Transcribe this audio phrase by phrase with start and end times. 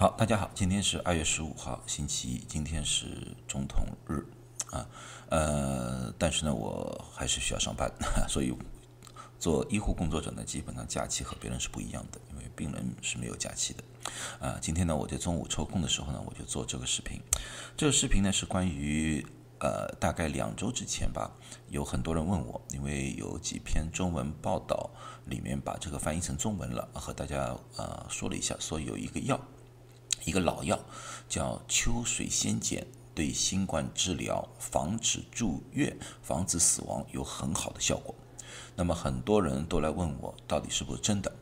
[0.00, 4.24] 好，大家好，今天是二月十五号，星期一，今天是总统日
[4.70, 4.88] 啊，
[5.28, 7.86] 呃，但是呢，我还是需要上班，
[8.26, 8.50] 所以
[9.38, 13.84] 做医护工作者呢，基本上假期和别人是不一样的，因为病人是没有假期的
[14.40, 14.56] 啊。
[14.58, 17.20] 今天呢，我在中午抽空的时候呢，我就做这个视频，
[17.76, 19.22] 这个视频呢是关于。
[19.62, 21.30] 呃，大概两周之前吧，
[21.68, 24.88] 有很多人问我，因为有几篇中文报道
[25.26, 29.38] 里面把这个翻译成中文了，和大家呃说了一下，说有一个药，
[30.24, 30.78] 一个老药
[31.28, 38.14] 叫秋水仙碱，对新冠治疗、防止住院、防止死亡有很好的效果。
[38.76, 41.32] 那么很多人都来问我，到底是不是真的？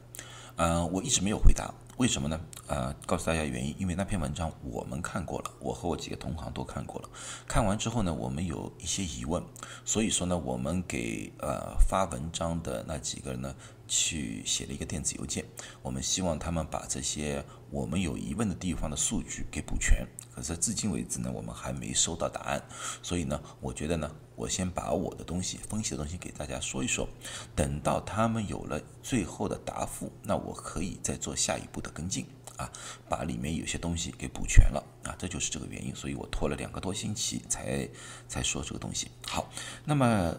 [0.57, 1.73] 嗯，我一直没有回答。
[1.99, 2.41] 为什么呢？
[2.69, 7.09] 呃，告诉大家原因，因为那篇文章我们看过了，我和我几个同行都看过了。
[7.47, 9.43] 看完之后呢，我们有一些疑问，
[9.85, 13.53] 所以说呢，我们给呃发文章的那几个人呢，
[13.89, 15.45] 去写了一个电子邮件，
[15.83, 20.07] 我们希望他们把这些我们有疑问的地方的数据给补全。
[20.33, 22.63] 可是至今为止呢，我们还没收到答案，
[23.03, 27.09] 所以呢，我觉得呢，我先把我的东西分析的东西给大家说一说，
[27.57, 32.27] 等到他们有了最后的答复，那我可以再做下一步的跟进。
[32.57, 32.69] 啊，
[33.09, 34.85] 把里面有些东西给补全了。
[35.05, 37.89] 啊，这就是这个原因，所以我拖了两个多星期才
[38.27, 39.13] 才说这个东西。
[39.29, 39.49] 好，
[39.85, 40.35] 那么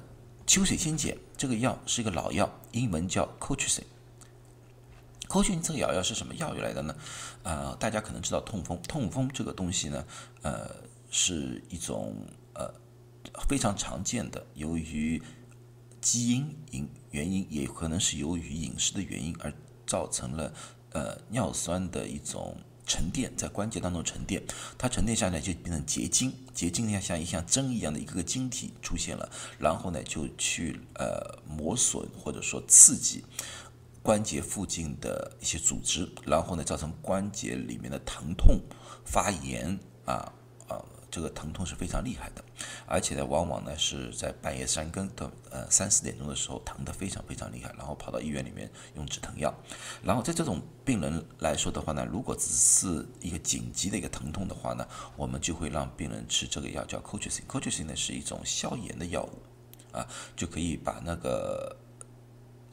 [0.50, 3.83] 秋水仙碱这个药是一个老药，英文叫 Colchicine。
[5.28, 6.95] 口菌这个药药是什么药来的呢？
[7.44, 10.03] 呃，大家可能知道痛风，痛风这个东西呢，
[10.42, 10.75] 呃，
[11.11, 12.16] 是一种
[12.55, 12.73] 呃
[13.47, 15.22] 非常常见的，由于
[16.02, 19.53] 基因因原因，也可能是由于饮食的原因而
[19.86, 20.52] 造成了
[20.94, 22.58] 呃尿酸的一种
[22.89, 24.43] 沉淀，在关节当中沉淀，
[24.77, 33.23] 它沉淀下来就变成结晶，结晶呢像一像针一样的一个个晶体出现了，然后呢就去呃磨损或者说刺激。
[34.01, 38.59] 关节附近的一些组织，然后呢，造成关节里面的疼痛、
[39.05, 40.33] 发炎啊
[40.67, 42.43] 啊，这个疼痛是非常厉害的，
[42.85, 49.53] 而且呢，往往呢是在半夜三更的呃三四点钟的时候，疼得非常非常厉害，然后跑到医院里面用止疼药。
[50.03, 61.76] 然后在这种病人来说的话呢，如果只是一个紧急的一个疼痛的话呢，我们就会让病人吃这个药叫 cochicine，couchicine 呢是一种消炎的药物啊，就可以把那个。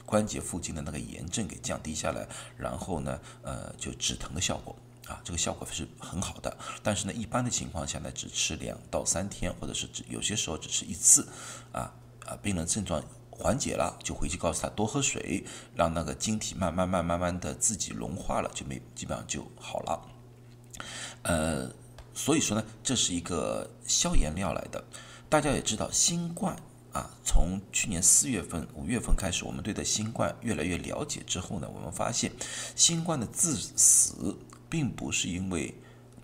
[0.09, 6.57] 关节附近的那个炎症给降低下来，然后呢，呃，就止疼的效果啊，这个效果是很好的。
[6.83, 11.29] 但是呢，一般的情况下呢，只吃两到三天，或者是只有些时候只吃一次，
[11.73, 11.93] 啊
[12.27, 15.45] 啊，病人症状缓解了，就回去告诉他多喝水，
[15.75, 20.03] 让那个晶体慢慢慢慢慢的自己融化了，就没基本上就好了。
[21.23, 21.71] 呃，
[22.13, 24.85] 所以说呢，这是一个消炎药来的。
[25.29, 26.57] 大家也知道，新冠。
[26.93, 32.33] 啊，从去年四月份、五月份开始，我们对的新冠越来越了解之后呢，我们发现
[32.75, 34.35] 新冠的致死
[34.69, 35.75] 并不是因为。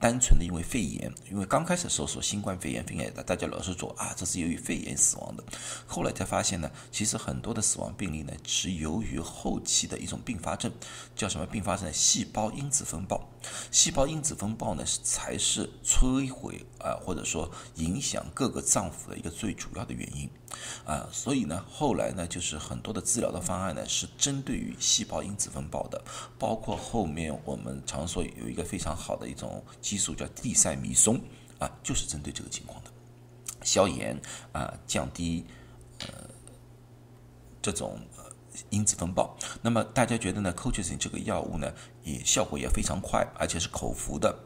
[0.01, 5.45] 单纯的因为肺炎，因为刚开始的时候说新冠肺炎、肺炎的，大家老是说啊，这是由于肺炎死亡的。
[5.87, 10.73] 后来才发现呢，其实很多的死亡病例呢，是由于后期的一种并发症，
[11.15, 11.89] 叫什么并发症？
[11.93, 13.31] 细胞因子风暴。
[13.71, 20.29] 细胞因子风暴呢，才是摧毁啊，或者说影响各个脏腑的一个最主要的原因
[20.85, 21.09] 啊。
[21.13, 26.03] 所以呢，后来呢，就是很多的治疗的方案呢，是针对于细胞因子风暴的，
[26.39, 29.65] 包括后面我们常说有一个非常好的一种。
[29.81, 31.21] 激素叫地塞米松
[31.59, 32.91] 啊，就是针对这个情况的
[33.63, 34.19] 消炎
[34.53, 35.45] 啊，降低
[36.01, 36.07] 呃
[37.61, 38.01] 这种
[38.71, 39.37] 因子风暴。
[39.61, 41.73] 那么大家觉得呢 c o c h i s i n 这个药物呢，
[42.05, 44.37] 也效果也非常快，而且是口服的，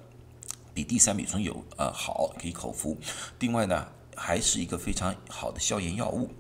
[0.75, 2.97] 比地塞米松有呃好，可以口服。
[3.39, 6.31] 另外呢，还是一个非常好的消炎药物。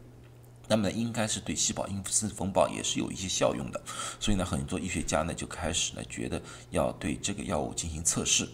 [0.68, 3.80] 那么呢，应该是对细胞因子风暴也是有一些效用的。
[4.18, 8.48] 所以呢，很多医学家呢就开始呢觉得要对这个药物进行测试。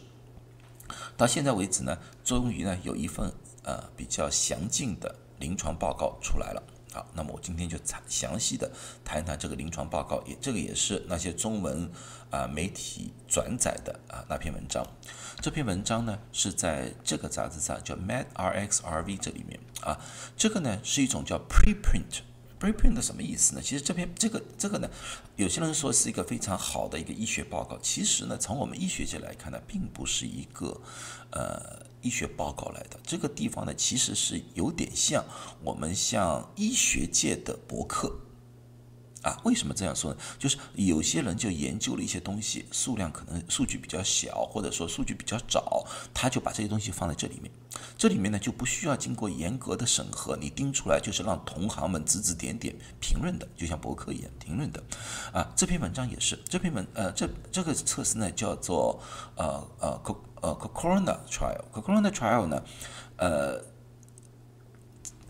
[1.17, 6.63] 到现在为止呢，终于呢有一份呃比较详尽的临床报告出来了。
[6.93, 8.71] 好，那么我今天就详详细的
[9.03, 11.91] 谈一谈这个临床报告，也这个也是那些中文
[12.33, 14.85] 啊媒体转载的啊那篇文章。
[15.41, 20.01] 这篇文章呢是在这个杂志上叫 MedRxRV 这里面啊，
[20.37, 22.23] 这个呢是一种叫 preprint。
[22.61, 23.61] preprint 什么意思呢？
[23.61, 24.89] 其实这篇这个这个呢，
[25.35, 27.77] 有些人说是一个非常好的一个医学报告。
[27.83, 30.81] 其实呢，从我们医学界来看呢，并不是一个
[31.33, 33.01] 呃医学报告来的。
[33.03, 35.25] 这个地方呢，其实是有点像
[35.65, 38.17] 我们像医学界的博客
[39.23, 40.21] 啊，为什么这样说呢？
[40.39, 47.51] 就是有些人就研究了一些东西，数量可能数据比较小，或者说数据比较早，他就把这些东西放在这里面。
[47.97, 54.83] 这里面呢就不需要经过严格的审核，你盯出来就是让同行们指指点点、评论的，就像博客一样评论的。
[55.33, 59.01] 啊，这篇文章也是，这篇文呃这这个测试呢叫做
[59.37, 62.63] 呃呃 co 呃 corona trial，corona trial 呢
[63.17, 63.63] 呃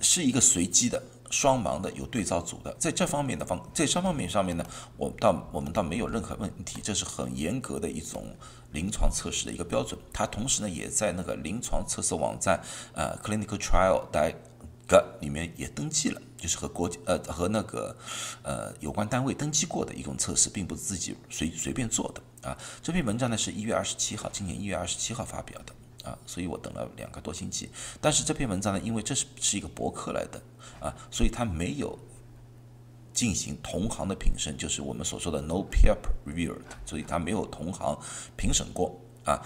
[0.00, 1.02] 是一个随机的。
[1.32, 4.64] 双盲的有对照组的，在这方面的方，在这方面上面呢，
[4.98, 8.36] 我倒我们倒没有任何问题，这是很严格的一种
[8.72, 9.98] 临床测试的一个标准。
[10.12, 12.60] 它同时呢，也在那个临床测试网站
[12.94, 17.96] 呃 clinical trial 的里面也登记了，就是和国呃和那个
[18.42, 22.58] 呃有关单位登记过的一种测试，并不是自己随随便做的啊。
[22.82, 25.72] 这篇文章呢是一月二十七号，今年一月二十七号发表的。
[26.04, 27.70] 啊，所以我等了两个多星期，
[28.00, 30.42] 但是这篇文章呢，因为这是是一个博客来的
[30.80, 31.98] 啊，所以它没有
[33.12, 35.96] 进行同行的评审，就是我们所说的 no peer
[36.26, 37.98] review，所以它没有同行
[38.36, 39.40] 评审过啊，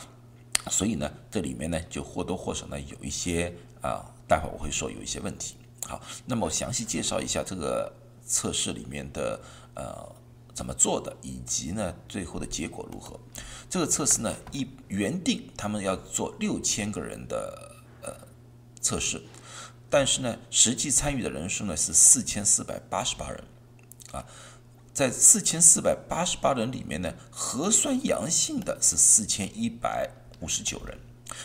[0.71, 5.57] 所以呢，这里面呢就或多或少呢有一些啊，待会我会说有一些问题。
[5.87, 7.93] 好，那么我详细介绍一下这个
[8.25, 9.41] 测试里面的
[9.75, 10.17] 呃。
[10.57, 13.21] 怎么做的，以及呢最后的结果如何？
[13.69, 18.11] 这个测试呢，一原定他们要做六千个人的呃
[18.81, 19.21] 测试，
[19.91, 23.45] 但是呢，实际参与的人数呢是四千四百八十八人，
[24.13, 24.25] 啊，
[24.95, 30.11] 在四千四百八十八人里面呢，核酸阳性的是四千一百
[30.41, 30.99] 五十九人。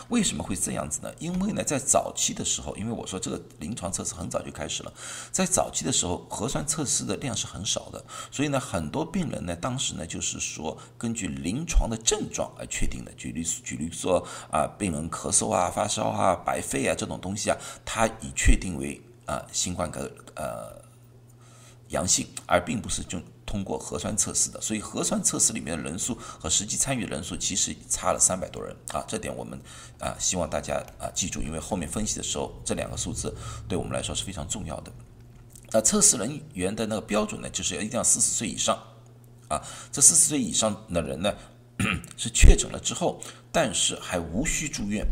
[0.09, 1.11] 为什么会这样子呢？
[1.19, 4.93] 因为呢，在早期的时候，因为我说这个临床测试很早就开始了，
[5.31, 13.11] 在早期的时候，核酸测试的量是很少的，所以呢，很多病人呢，当时呢，就是说根据临床的症状而确定的。
[13.17, 20.81] 举例举例说啊，病人咳嗽啊、发烧啊、白肺啊这种东西啊，他已确定为啊新冠个呃
[21.89, 23.19] 阳性，而并不是就。
[23.51, 29.59] 通过核酸测试的，所以核酸测试里面的人数和实际参与人数其实差了三百多人啊，这点我们
[29.99, 33.35] 啊希望大家啊记住，因为后面分析的时候这两个数字
[33.67, 34.91] 对我们来说是非常重要的。
[35.73, 38.81] 那测试人员的那个标准呢，就是要一定要四十岁以上
[39.49, 39.61] 啊，
[39.91, 41.33] 这四十岁以上的人呢
[42.15, 43.19] 是确诊了之后，
[43.51, 45.05] 但是还无需住院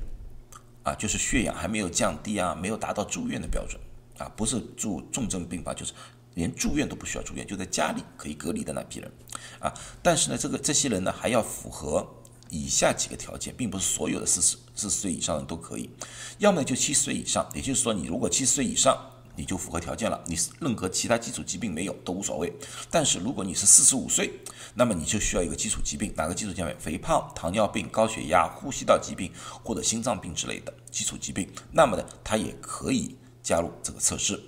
[0.83, 3.77] 啊，就是血氧还没有降低啊，没有达到住院的标准
[4.18, 5.91] 啊，不是住重症病房就是。
[6.39, 9.12] 连住院都不需要住院，就在家里可以隔离的那批人，
[9.59, 12.07] 啊，但是呢，这个这些人呢还要符合
[12.50, 15.89] 以下几个条件，并不是所有的四十四十岁以上的人都可以，
[16.38, 18.97] 要么就七十岁以上，也就是说你如果七十岁以上，
[19.36, 22.53] 你就符合条件了，你任何其他基础疾病没有都无所谓。
[22.89, 24.31] 但是如果你是四十五岁，
[24.75, 26.74] 那么你就需要一个基础疾病，哪个基础疾病？
[26.80, 29.31] 肥胖、糖尿病、高血压、呼吸道疾病
[29.63, 33.18] 或者心脏病之类的基础疾病，那么呢，它也可以。
[33.50, 34.40] 加入这个测试，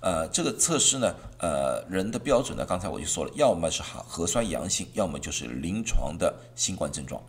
[0.00, 7.22] 呃，这个测试呢，呃，人的标准呢，刚才我就说了，要么是核核酸阳性，要么就是临床的新冠症状。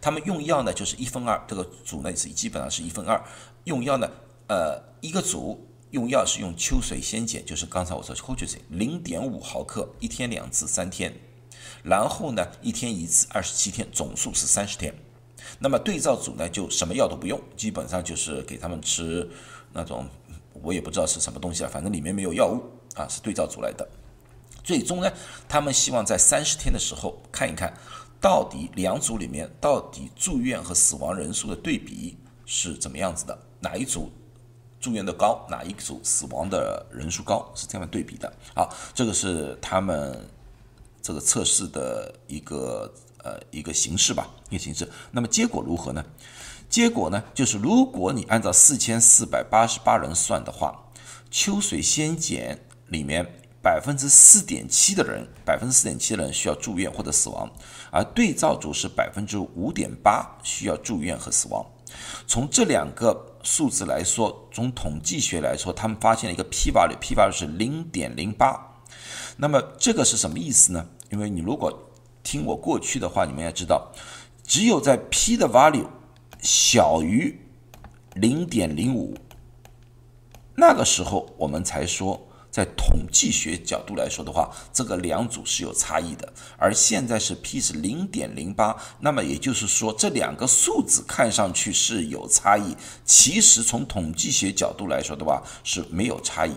[0.00, 3.20] 他们用药呢，就是一分二，这个组呢是基本上是一分二。
[3.64, 4.08] 用药呢，
[4.46, 11.12] 呃，一个组用药是用秋水仙碱，就是刚才我说秋水仙零点五毫克，一天两次，三天，
[11.82, 14.94] 然后呢，一天一次，二十七天，总数是三十天。
[15.58, 19.28] 那么对照组呢，就什么药都不用，基本上就是给他们吃
[19.72, 20.08] 那种。
[20.62, 22.62] 我也不知道是什么东西啊，反正里面没有药物
[22.94, 23.88] 啊，是对照组来的。
[24.64, 25.10] 最终呢，
[25.48, 27.72] 他们希望在三十天的时候看一看，
[28.20, 34.10] 到底两组里面到底住院和死亡人数的对比是怎么样子的，哪一组
[34.78, 38.30] 住院的高，哪一组死亡的人数高，是这样对比的。
[38.54, 40.28] 好，这个是他们
[41.00, 42.92] 这个测试的一个
[43.24, 44.86] 呃一个形式吧，一个形式。
[45.10, 46.04] 那么结果如何呢？
[46.68, 50.90] 结果呢，就是如果你按照四千四百八十八人算的话，
[51.30, 52.58] 秋水仙碱
[52.88, 53.24] 里面
[53.62, 57.50] 百分之四点七的人，百分之四点七的人需要住院或者死亡，
[57.90, 61.64] 而对照组是百分之五点八需要住院和死亡。
[62.26, 68.60] 从这两个数字来说，从统计学来说，他们发现了一个 p value，p value 是零点零八。
[69.38, 70.86] 那么这个是什么意思呢？
[71.10, 71.72] 因为你如果
[72.22, 73.90] 听我过去的话，你们要知道，
[74.44, 75.86] 只有在 p 的 value。
[76.40, 77.40] 小于
[78.14, 79.16] 零点零五，
[80.54, 86.32] 那个时候我们才说，在统计学角度来说的话，这个两组是有差异的。
[86.56, 96.52] 而现在是 p 是零点零八，那么也就是说，这两个数字看上去是有差异，其实从统计学角度来说的话是没有差异。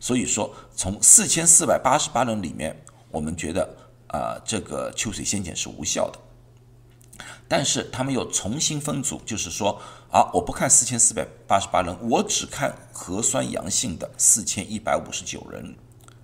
[0.00, 2.76] 所以说，从四千四百八十八人里面，
[3.10, 3.76] 我们觉得
[4.08, 6.18] 啊，这个秋水仙碱是无效的。
[7.52, 9.78] 但是他们又重新分组，就是说，
[10.10, 15.76] 啊，我不看四千四百八十八人，我只看核酸阳性的四千一百五十九人，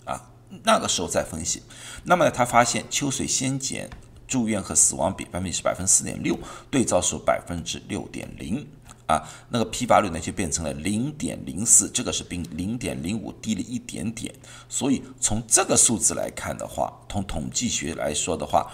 [0.07, 0.31] 啊，
[0.65, 1.63] 那个时候再分析，
[2.05, 3.91] 那么呢，他发现秋水仙碱
[4.27, 6.35] 住院和死亡比分别是百分之四点六，
[6.71, 8.67] 对照数百分之六点零
[9.05, 14.35] 啊，那个批发率呢就变成了零点零四，这个是比零点零五低了一点点，
[14.67, 18.73] 所以从这个数字来看的话，从统计学来说的话，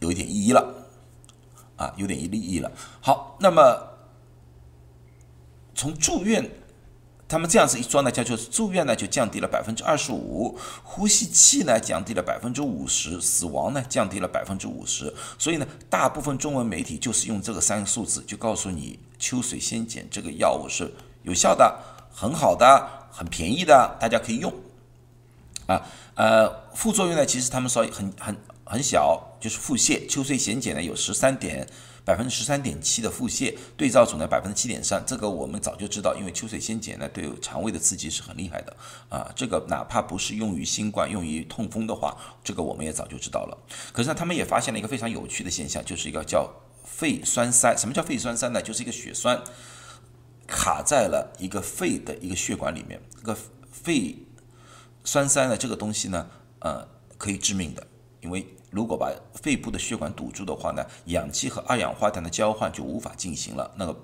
[0.00, 0.78] 有一点意义了。
[1.76, 2.70] 啊，有点一利益了。
[3.00, 3.88] 好，那么
[5.74, 6.50] 从住院。
[7.28, 15.10] 他们这样子一说呢，就就是住院呢就降低了百分之二十五，呼吸器呢降低了百分之五十，死亡呢降低了百分之五十。
[15.38, 21.74] 所以呢，大部分中文媒体就是用这个三个数字，就告诉你秋水仙碱这个药物是有效的、
[22.12, 24.52] 很好的、很便宜的，大家可以用。
[25.68, 25.80] 啊，
[26.16, 30.08] 呃，副作用呢，其实他们说很很很小，就是腹泻。
[30.08, 31.68] 秋水仙碱呢有十三点。
[32.04, 38.76] 百分之十三点七的腹泻，对照组呢百分之七点三，这个我们早就知道，因为秋水仙碱呢对肠胃的刺激是很厉害的
[39.08, 43.56] 啊，这个哪怕不是用于新冠，用于痛风的话，这个我们也早就知道了。
[43.92, 46.52] 可是呢，他们也发现了一个非常有趣的现象，就是一个叫
[46.84, 47.76] 肺栓塞。
[47.76, 48.60] 什么叫肺栓塞呢？
[48.60, 49.40] 就是一个血栓
[50.48, 53.00] 卡在了一个肺的一个血管里面。
[53.20, 53.38] 这个
[53.70, 54.16] 肺
[55.04, 57.86] 栓塞呢，这个东西呢，呃，可以致命的，
[58.22, 58.44] 因为。
[58.72, 63.94] 如果把肺部的血管堵住的话呢，氧气和二氧化碳的交换就无法进行了，那个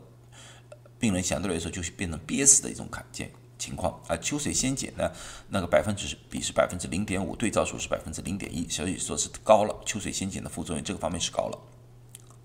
[0.98, 3.98] 病人相对来说就是变成憋死的一种罕见情况。
[4.06, 5.10] 而秋水仙碱呢，
[5.48, 9.74] 那个百分之比是百分之零点五，对照数是百分之零点一，所以说是高了。
[9.86, 11.58] 秋水仙碱的副作用这个方面是高了。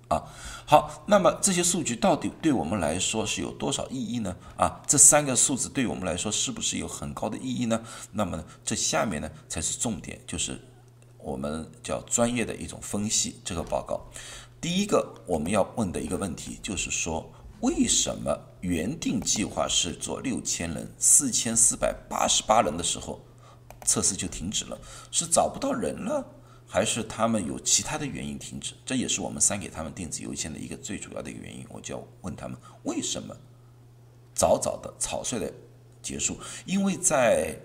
[0.07, 0.23] 啊，
[0.65, 4.33] 好，那么这些数据到底对我们来说是有多少意义呢？
[4.55, 7.83] 啊，这三个数字对我们来说是不是有很高的意义呢？
[8.13, 10.57] 那么，这下面呢才是重点，就是。
[11.23, 14.01] 我们叫专业的一种分析这个报告。
[14.59, 23.21] 第一个我们要问的一个问题就是说，为什么原定计划是做六千人、四千四百八十八人的时候，
[23.85, 24.77] 测试就停止了？
[25.11, 26.25] 是找不到人了，
[26.67, 28.73] 还是他们有其他的原因停止？
[28.85, 31.65] 这也是我们删给他们电子邮件的一个最主要的一个原因。
[31.69, 33.35] 我就要问他们，为什么
[34.33, 35.51] 早早的草率的
[36.01, 36.37] 结束？
[36.65, 37.57] 因为在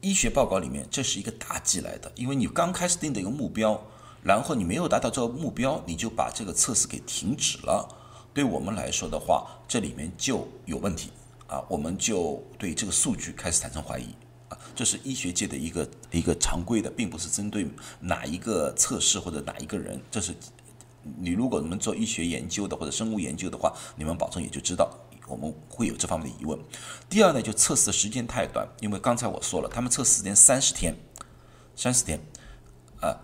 [0.00, 3.78] 医学报告里面，这是一个大忌来的，因为你刚开始定的一个目标，
[4.22, 7.86] 然后你没有达到这个目标，你就把这个测试给停止了。
[8.32, 11.10] 对我们来说的话，这里面就有问题
[11.46, 14.06] 啊，我们就对这个数据开始产生怀疑
[14.48, 14.56] 啊。
[14.74, 17.68] 这是医学界的一个一个常规的，并不是针对
[18.00, 20.00] 哪一个测试或者哪一个人。
[20.10, 20.32] 这是
[21.18, 24.90] 你如果你们做医学研究的或者生物研究的话，你们保证也就知道。
[25.30, 26.58] 我们会有这方面的疑问。
[27.08, 30.96] 第二呢，就测试的时间太短，因为刚才我说了，他们测试时间三十天，
[31.76, 32.20] 三十天，
[33.00, 33.16] 啊，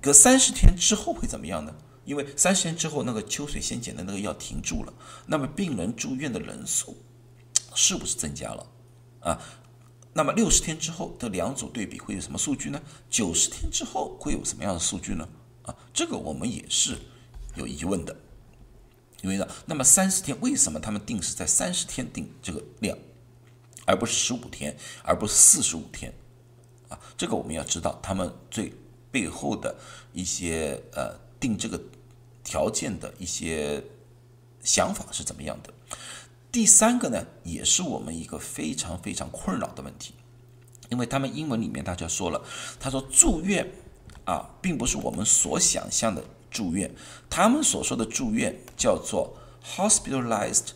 [0.00, 1.74] 隔三十天之后会怎么样呢？
[2.04, 4.92] 因为三十天之后，那个秋水仙碱的那个药停住了，
[5.26, 6.96] 那么病人住院的人数
[7.74, 8.66] 是不是增加了？
[9.20, 9.40] 啊，
[10.12, 12.80] 那么六十天之后这两组对比会有什么数据呢？
[13.10, 15.28] 九十天之后会有什么样的数据呢？
[15.64, 16.96] 啊，这个我们也是
[17.56, 18.16] 有疑问的。
[19.26, 22.96] 因为呢，那么三十天为什么他们定是在三十天定这个量，
[23.84, 26.14] 而不是十五天，而不是四十五天，
[26.88, 28.72] 啊，这个我们要知道他们最
[29.10, 29.76] 背后的
[30.12, 31.80] 一些呃定这个
[32.44, 33.82] 条件的一些
[34.62, 35.74] 想法是怎么样的。
[36.52, 40.14] 第三个呢，也是我们一个非常非常困扰的问题，
[40.88, 42.40] 因为他们英文里面大家说了，
[42.78, 43.68] 他说住院
[44.24, 46.22] 啊，并不是我们所想象的。
[46.50, 46.90] 住院，
[47.28, 50.68] 他们所说的住院叫做 hospitalized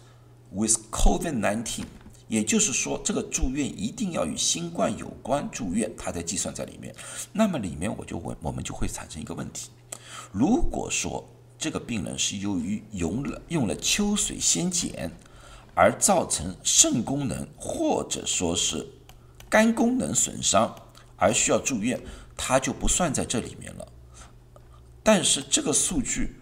[0.53, 1.85] with COVID-19，
[2.29, 6.95] 也就是说，这个住院一定要与新冠有关住院，它才计算在里面。
[7.33, 9.71] 那么里面我就问，我们就会产生一个问题：
[10.33, 15.11] 如果说这个病人是由于用了用了秋水仙碱
[15.75, 18.87] 而造成肾功能或者说是
[19.49, 20.75] 肝功能损伤
[21.17, 22.01] 而需要住院，
[22.37, 23.87] 它就不算在这里面了。
[25.03, 26.37] 但是这个数据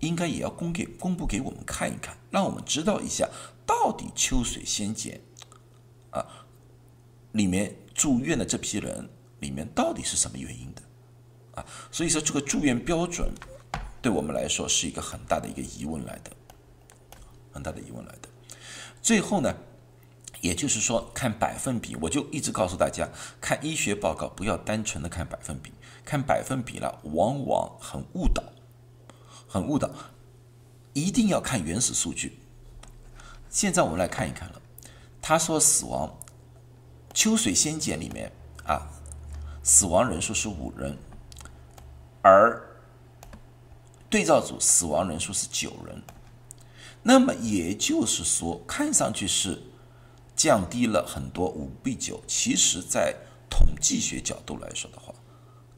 [0.00, 3.28] 应该也要公给公布给我们看一看，让我们知道一下
[3.66, 5.20] 到底秋水仙碱
[6.10, 6.26] 啊
[7.32, 9.08] 里面住院的这批人
[9.40, 10.82] 里面到底是什么原因的
[11.60, 11.66] 啊？
[11.90, 13.32] 所以说这个住院标准
[14.00, 16.30] 对我们来说是一个很大的一个疑问来的，
[17.52, 18.28] 很大的疑问来的。
[19.00, 19.54] 最后呢，
[20.40, 23.08] 也就是说看百分比，我就一直告诉大家，
[23.40, 25.72] 看医学报告不要单纯的看百分比。
[26.04, 28.42] 看百分比了，往往很误导，
[29.48, 29.90] 很误导，
[30.92, 32.38] 一定要看原始数据。
[33.48, 34.60] 现在我们来看一看了，
[35.20, 36.18] 他说死亡
[37.14, 38.32] 秋水仙碱里面
[38.64, 38.88] 啊，
[39.62, 40.96] 死亡人数是五人，
[42.22, 42.60] 而
[44.08, 46.02] 对照组死亡人数是九人，
[47.02, 49.62] 那么也就是说，看上去是
[50.34, 53.14] 降低了很多五比九，其实在
[53.48, 55.14] 统计学角度来说的话，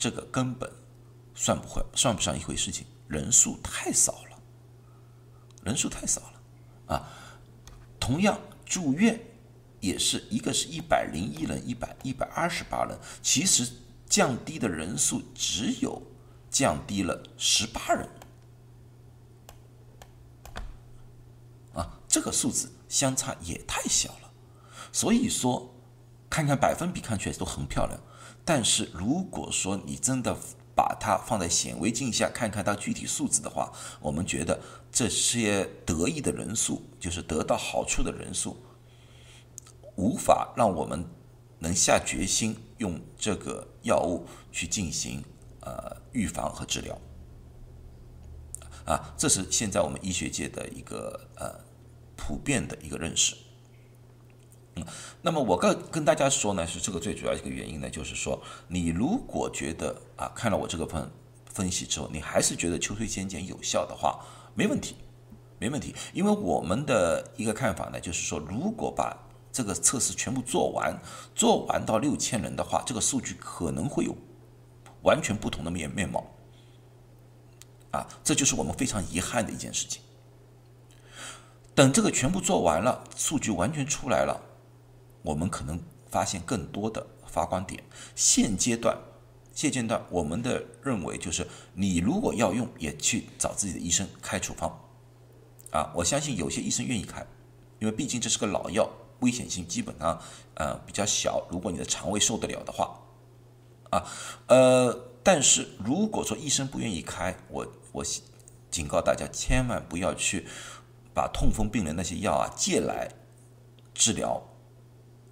[0.04, 0.70] 这个根本
[1.34, 4.38] 算不会算不上一回事情，人数太少了，
[5.62, 7.08] 人数太少了啊。
[7.98, 9.18] 同样住院
[9.80, 13.66] 也是一个是一百零一人，一百一百二十八人，其实
[14.06, 16.02] 降低的人数只有
[16.50, 18.06] 降低了十八人
[21.72, 21.98] 啊。
[22.06, 24.30] 这个数字相差也太小了，
[24.92, 25.74] 所以说，
[26.28, 27.98] 看看百分比看起来都很漂亮，
[28.44, 30.36] 但是如果说你真的
[30.74, 34.60] 把它放在显微镜下看看它具体数字的话，我们觉得
[34.92, 38.56] 这些得益的人数，就是得到好处的人数，
[39.96, 41.04] 无法让我们
[41.58, 45.24] 能下决心用这个药物去进行
[45.60, 46.98] 呃预防和治疗，
[48.84, 51.64] 啊，这是现在我们医学界的一个呃。
[52.16, 53.34] 普遍的一个认识，
[55.22, 61.10] 那么我跟跟大家说呢，是这个最主要一个原因呢，就是说，你如果觉得啊，看了我这个分
[61.46, 64.20] 分析之后，你还是觉得秋水仙碱有效的话，
[64.54, 64.96] 没问题，
[65.58, 69.16] 没问题，因为我们的一个看法呢，就是说，如果把
[69.52, 71.00] 这个测试全部做完，
[71.34, 74.16] 做完到六千人的话，这个数据可能会有
[75.02, 76.26] 完全不同的面面貌，
[77.92, 80.02] 啊，这就是我们非常遗憾的一件事情。
[81.76, 84.40] 等这个全部做完了，数据完全出来了，
[85.24, 87.82] 我们可能发现更多的发光点。
[88.14, 88.96] 现阶段，
[89.52, 94.78] 现阶段我们的认为就是，你如果要用，也去找自己的医生开处方。
[95.70, 97.26] 啊，我相信有些医生愿意开，
[97.80, 98.88] 因为毕竟这是个老药，
[99.20, 100.20] 危险性基本上
[100.54, 101.44] 呃比较小。
[101.50, 103.00] 如果你的肠胃受得了的话，
[103.90, 104.06] 啊，
[104.46, 108.04] 呃，但是如果说医生不愿意开，我我
[108.70, 110.46] 警告大家，千万不要去。
[111.16, 113.08] 把痛风病人那些药啊借来
[113.94, 114.42] 治疗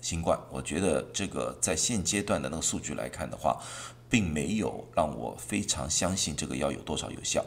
[0.03, 3.63] 新冠，我觉得这个在现阶段的那个数据来看的话，
[4.11, 7.43] 并没有让我非常相信这个药有多少有效，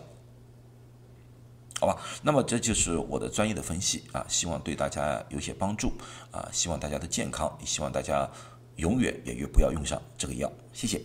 [1.81, 2.01] 好吧？
[2.23, 5.91] 那么这就是我的专业的分析啊，希望对大家有些帮助
[6.31, 8.27] 啊，希望大家的健康，也希望大家
[8.77, 11.01] 永远也越不要用上这个药，谢谢。